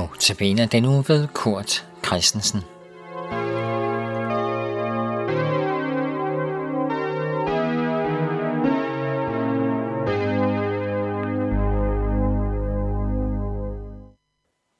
[0.00, 2.60] Notabene den uge ved Kurt Christensen.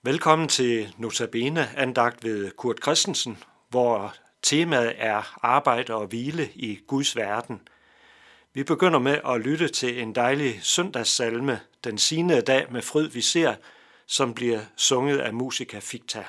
[0.05, 7.17] Velkommen til Notabene andagt ved Kurt Christensen, hvor temaet er arbejde og hvile i Guds
[7.17, 7.61] verden.
[8.55, 13.21] Vi begynder med at lytte til en dejlig søndagssalme, den sine dag med fryd vi
[13.21, 13.55] ser,
[14.11, 16.25] som bliver sunget af Musica Ficta.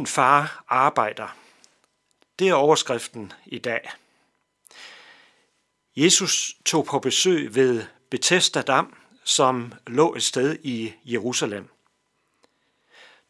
[0.00, 1.36] Min far arbejder.
[2.38, 3.90] Det er overskriften i dag.
[5.96, 11.68] Jesus tog på besøg ved Bethesda Dam, som lå et sted i Jerusalem.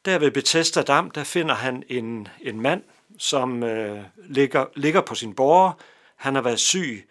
[0.04, 2.82] Der ved Bethesda Dam, der finder han en, en mand,
[3.18, 5.72] som øh, ligger, ligger på sin borger.
[6.16, 7.08] Han har været syg,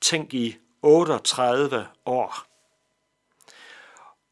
[0.00, 2.46] tænk i 38 år.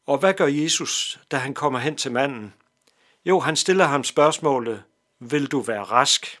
[0.05, 2.53] Og hvad gør Jesus, da han kommer hen til manden?
[3.27, 4.83] Jo, han stiller ham spørgsmålet,
[5.19, 6.39] vil du være rask?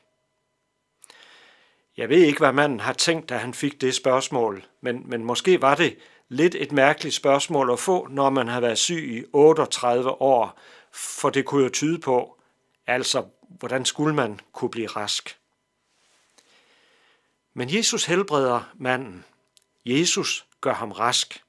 [1.97, 5.61] Jeg ved ikke, hvad manden har tænkt, da han fik det spørgsmål, men, men måske
[5.61, 5.97] var det
[6.29, 10.59] lidt et mærkeligt spørgsmål at få, når man har været syg i 38 år,
[10.91, 12.39] for det kunne jo tyde på,
[12.87, 15.39] altså, hvordan skulle man kunne blive rask?
[17.53, 19.25] Men Jesus helbreder manden.
[19.85, 21.43] Jesus gør ham rask.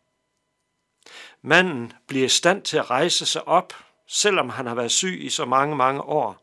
[1.43, 3.75] Manden bliver i stand til at rejse sig op,
[4.09, 6.43] selvom han har været syg i så mange, mange år.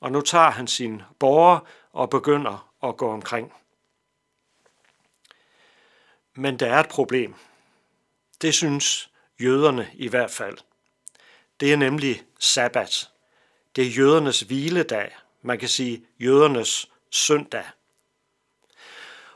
[0.00, 1.60] Og nu tager han sin borger
[1.92, 3.52] og begynder at gå omkring.
[6.34, 7.34] Men der er et problem.
[8.42, 9.10] Det synes
[9.40, 10.58] jøderne i hvert fald.
[11.60, 13.10] Det er nemlig sabbat.
[13.76, 15.16] Det er jødernes hviledag.
[15.42, 17.64] Man kan sige jødernes søndag.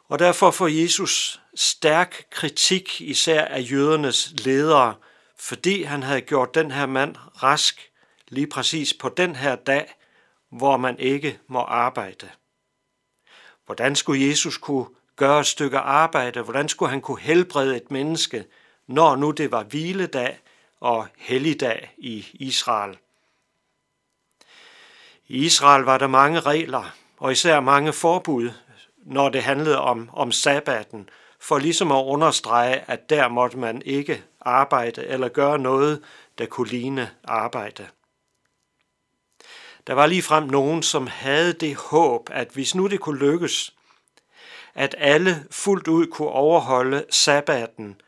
[0.09, 4.95] Og derfor får Jesus stærk kritik især af jødernes ledere,
[5.39, 7.91] fordi han havde gjort den her mand rask
[8.29, 9.95] lige præcis på den her dag,
[10.51, 12.31] hvor man ikke må arbejde.
[13.67, 14.87] Hvordan skulle Jesus kunne
[15.17, 16.43] gøre et stykke arbejde?
[16.43, 18.47] Hvordan skulle han kunne helbrede et menneske,
[18.87, 20.39] når nu det var hviledag
[20.81, 22.99] og helligdag i Israel?
[25.29, 28.51] I Israel var der mange regler, og især mange forbud,
[29.07, 31.09] når det handlede om, om sabbaten,
[31.41, 36.03] for ligesom at understrege, at der måtte man ikke arbejde eller gøre noget,
[36.39, 37.87] der kunne ligne arbejde.
[39.87, 43.75] Der var lige frem nogen, som havde det håb, at hvis nu det kunne lykkes,
[44.75, 48.01] at alle fuldt ud kunne overholde sabbaten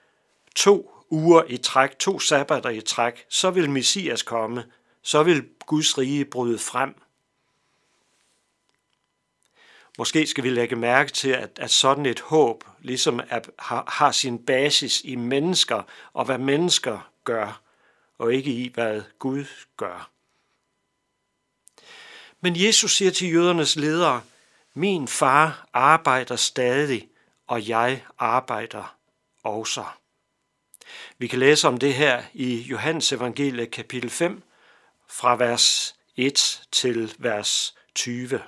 [0.56, 4.64] to uger i træk, to sabbater i træk, så vil Messias komme,
[5.02, 6.94] så vil Guds rige bryde frem.
[9.98, 14.12] Måske skal vi lægge mærke til, at, at sådan et håb ligesom er, har, har
[14.12, 17.60] sin basis i mennesker og hvad mennesker gør,
[18.18, 19.44] og ikke i, hvad Gud
[19.76, 20.10] gør.
[22.40, 24.22] Men Jesus siger til jødernes ledere,
[24.74, 27.08] min far arbejder stadig,
[27.46, 28.96] og jeg arbejder
[29.42, 29.84] også.
[31.18, 34.42] Vi kan læse om det her i Johannes evangelie kapitel 5,
[35.08, 38.40] fra vers 1 til vers 20.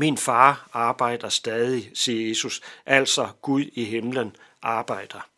[0.00, 5.28] Min far arbejder stadig, siger Jesus, altså Gud i himlen arbejder.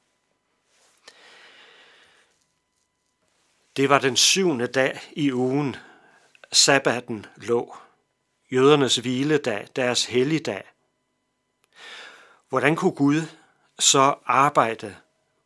[3.77, 5.77] Det var den syvende dag i ugen,
[6.53, 7.77] sabbaten lå.
[8.53, 10.63] Jødernes hviledag, deres helligdag.
[12.49, 13.23] Hvordan kunne Gud
[13.79, 14.97] så arbejde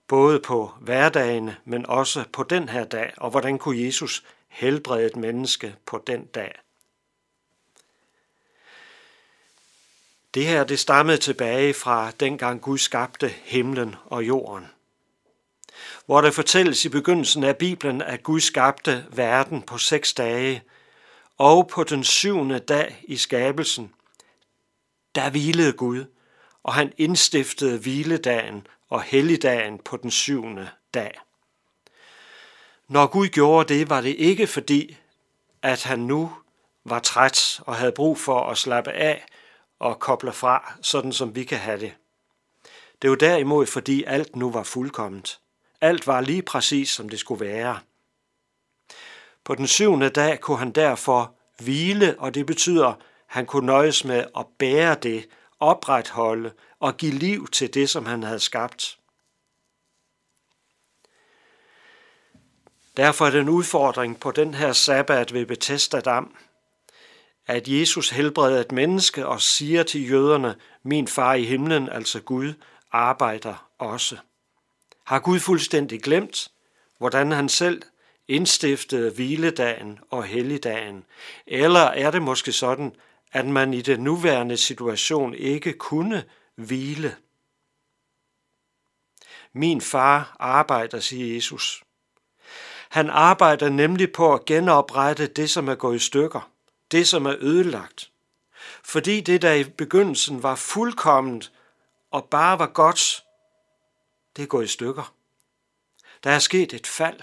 [0.09, 5.17] både på hverdagene, men også på den her dag, og hvordan kunne Jesus helbrede et
[5.17, 6.64] menneske på den dag?
[10.35, 14.67] Det her det stammede tilbage fra dengang Gud skabte himlen og jorden.
[16.07, 20.63] Hvor der fortælles i begyndelsen af Bibelen, at Gud skabte verden på seks dage,
[21.39, 23.93] og på den syvende dag i skabelsen,
[25.15, 26.05] der hvilede Gud,
[26.63, 31.21] og han indstiftede hviledagen og helligdagen på den syvende dag.
[32.89, 34.97] Når Gud gjorde det, var det ikke fordi,
[35.63, 36.33] at han nu
[36.85, 39.27] var træt og havde brug for at slappe af
[39.79, 41.95] og kobler fra, sådan som vi kan have det.
[43.03, 45.41] Det var derimod, fordi alt nu var fuldkomment.
[45.81, 47.79] Alt var lige præcis, som det skulle være.
[49.45, 54.05] På den syvende dag kunne han derfor hvile, og det betyder, at han kunne nøjes
[54.05, 55.29] med at bære det,
[55.61, 58.99] opretholde og give liv til det, som han havde skabt.
[62.97, 66.37] Derfor er det en udfordring på den her sabbat ved Bethesda Dam,
[67.47, 72.55] at Jesus helbreder et menneske og siger til jøderne, min far i himlen, altså Gud,
[72.93, 74.17] arbejder også.
[75.05, 76.51] Har Gud fuldstændig glemt,
[76.99, 77.83] hvordan han selv
[78.29, 81.05] indstiftede hviledagen og helligdagen?
[81.47, 82.97] Eller er det måske sådan,
[83.33, 86.25] at man i den nuværende situation ikke kunne
[86.57, 87.17] hvile?
[89.53, 91.83] Min far arbejder, siger Jesus.
[92.89, 96.54] Han arbejder nemlig på at genoprette det, som er gået i stykker
[96.95, 98.11] det, som er ødelagt.
[98.85, 101.53] Fordi det, der i begyndelsen var fuldkomment
[102.11, 103.25] og bare var godt,
[104.37, 105.15] det er gået i stykker.
[106.25, 107.21] Der er sket et fald.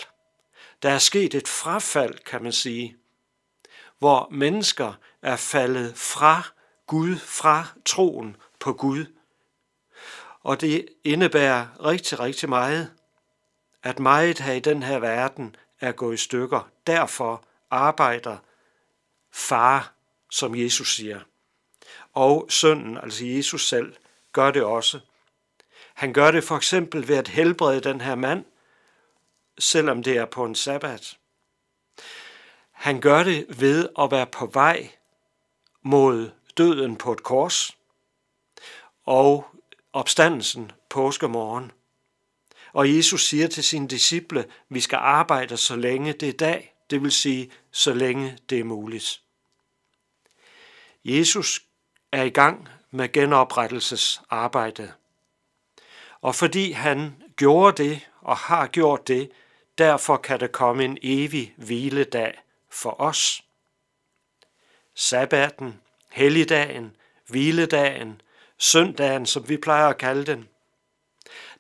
[0.82, 2.98] Der er sket et frafald, kan man sige.
[4.00, 6.44] hvor mennesker er faldet fra
[6.88, 9.06] Gud, fra troen på Gud.
[10.44, 12.92] Og det indebærer rigtig, rigtig meget,
[13.84, 16.70] at meget her i den her verden er gået i stykker.
[16.88, 18.38] Derfor arbejder
[19.32, 19.94] far,
[20.32, 21.20] som Jesus siger.
[22.14, 23.96] Og sønnen, altså Jesus selv,
[24.34, 25.00] gør det også.
[25.94, 28.46] Han gør det for eksempel ved at helbrede den her mand,
[29.60, 31.18] selvom det er på en sabbat.
[32.72, 34.92] Han gør det ved at være på vej
[35.82, 37.78] mod døden på et kors
[39.06, 39.46] og
[39.94, 41.72] opstandelsen påskemorgen.
[42.74, 47.02] Og Jesus siger til sine disciple, vi skal arbejde så længe det er dag, det
[47.02, 49.22] vil sige så længe det er muligt.
[51.06, 51.62] Jesus
[52.12, 54.94] er i gang med genoprettelsesarbejdet.
[56.22, 59.32] Og fordi han gjorde det og har gjort det,
[59.78, 63.44] derfor kan der komme en evig hviledag for os.
[64.96, 65.82] Sabbaten,
[66.12, 66.96] helligdagen,
[67.28, 68.22] hviledagen,
[68.58, 70.50] søndagen, som vi plejer at kalde den.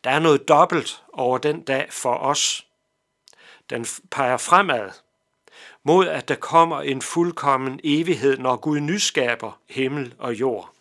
[0.03, 2.67] Der er noget dobbelt over den dag for os.
[3.69, 4.91] Den peger fremad
[5.83, 10.73] mod, at der kommer en fuldkommen evighed, når Gud nyskaber himmel og jord.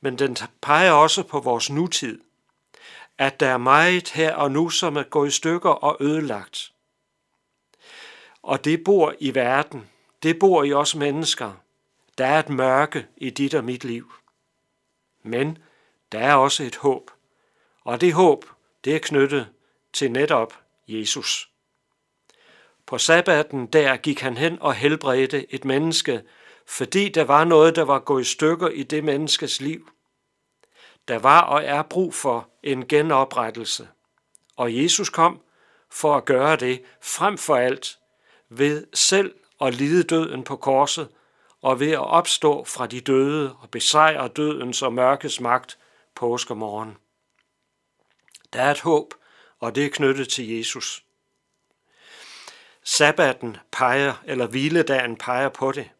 [0.00, 2.20] Men den peger også på vores nutid,
[3.18, 6.72] at der er meget her og nu, som er gået i stykker og ødelagt.
[8.42, 9.90] Og det bor i verden.
[10.22, 11.52] Det bor i os mennesker.
[12.18, 14.12] Der er et mørke i dit og mit liv.
[15.22, 15.58] Men
[16.12, 17.10] der er også et håb.
[17.84, 18.44] Og det håb,
[18.84, 19.48] det er knyttet
[19.92, 20.54] til netop
[20.88, 21.50] Jesus.
[22.90, 26.22] På sabbaten der gik han hen og helbredte et menneske,
[26.66, 29.90] fordi der var noget, der var gået i stykker i det menneskes liv.
[31.08, 33.88] Der var og er brug for en genoprettelse.
[34.56, 35.40] Og Jesus kom
[35.90, 37.98] for at gøre det frem for alt
[38.48, 41.08] ved selv at lide døden på korset
[41.62, 45.78] og ved at opstå fra de døde og besejre dødens og mørkets magt
[46.14, 46.96] påskemorgen.
[48.52, 49.14] Der er et håb,
[49.60, 51.04] og det er knyttet til Jesus.
[52.84, 55.90] Sabbaten peger, eller hviledagen peger på det.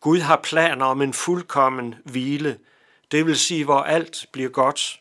[0.00, 2.58] Gud har planer om en fuldkommen hvile,
[3.10, 5.00] det vil sige, hvor alt bliver godt,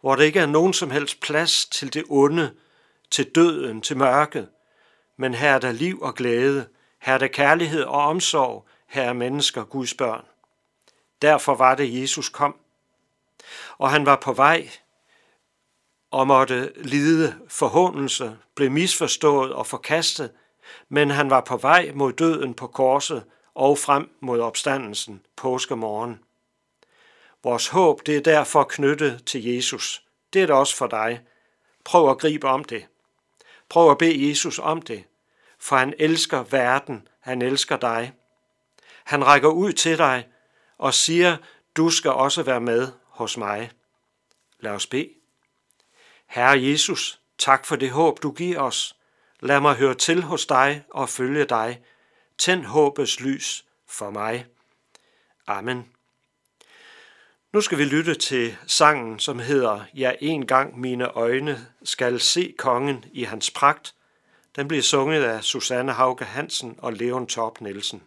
[0.00, 2.54] hvor der ikke er nogen som helst plads til det onde,
[3.10, 4.48] til døden, til mørket,
[5.16, 9.12] men her er der liv og glæde, her er der kærlighed og omsorg, her er
[9.12, 10.24] mennesker Guds børn.
[11.22, 12.56] Derfor var det, Jesus kom.
[13.78, 14.70] Og han var på vej
[16.14, 20.32] og måtte lide forhåndelse, blev misforstået og forkastet,
[20.88, 26.20] men han var på vej mod døden på korset og frem mod opstandelsen påskemorgen.
[27.44, 30.02] Vores håb det er derfor knyttet til Jesus.
[30.32, 31.20] Det er det også for dig.
[31.84, 32.86] Prøv at gribe om det.
[33.68, 35.04] Prøv at bede Jesus om det,
[35.58, 38.12] for han elsker verden, han elsker dig.
[39.04, 40.26] Han rækker ud til dig
[40.78, 41.36] og siger,
[41.76, 43.70] du skal også være med hos mig.
[44.60, 45.23] Lad os bede.
[46.34, 48.96] Herre Jesus, tak for det håb, du giver os.
[49.40, 51.80] Lad mig høre til hos dig og følge dig.
[52.38, 54.46] Tænd håbets lys for mig.
[55.46, 55.88] Amen.
[57.52, 62.54] Nu skal vi lytte til sangen, som hedder Ja, en gang mine øjne skal se
[62.58, 63.94] kongen i hans pragt.
[64.56, 68.02] Den bliver sunget af Susanne Hauke Hansen og Leon Torp Nielsen.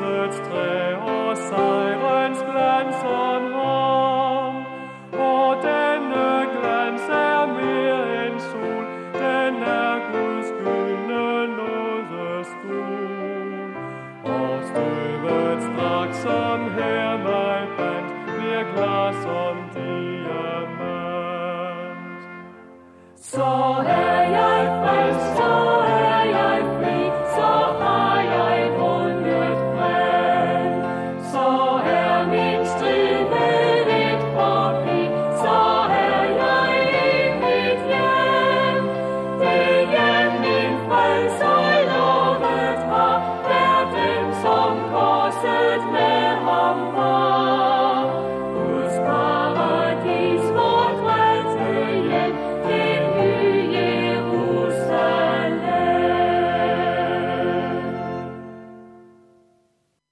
[0.00, 1.93] Underfulde land med